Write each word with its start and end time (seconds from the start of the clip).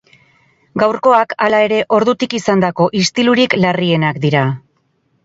Gaurkoak, 0.83 1.35
hala 1.47 1.59
ere, 1.65 1.77
ordutik 1.97 2.33
izandako 2.39 2.87
istilutik 3.01 3.55
larrienak 3.65 4.19
dira. 4.25 4.43